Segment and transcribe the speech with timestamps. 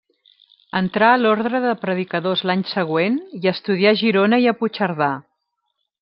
[0.77, 5.11] Entrà a l'orde de Predicadors l'any següent, i estudià a Girona i a Puigcerdà.